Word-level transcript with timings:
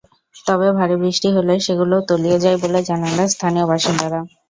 তবে 0.45 0.67
ভারী 0.77 0.95
বৃষ্টি 1.03 1.27
হলে 1.35 1.53
সেগুলোও 1.65 2.07
তলিয়ে 2.09 2.37
যায় 2.43 2.57
বলে 2.63 2.79
জানালেন 2.89 3.27
স্থানীয় 3.33 3.65
বাসিন্দারা। 3.71 4.19